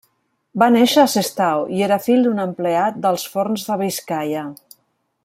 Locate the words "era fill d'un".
1.89-2.43